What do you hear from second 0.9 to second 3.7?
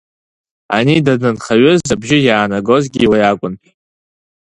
данынхаҩыз абжьы иаанагозгьы уи акәын.